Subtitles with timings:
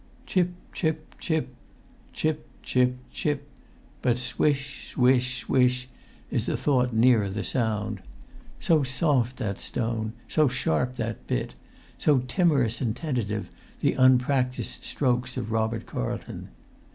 [0.25, 3.47] Chip, chip, chip—chip, chip, chip;
[4.01, 5.89] but swish, swish, swish
[6.31, 8.01] is a thought nearer the sound.
[8.59, 11.53] So soft that stone, so sharp that bit,
[11.99, 13.51] so timorous and tentative
[13.81, 16.49] the unpractised strokes of Robert Carlton!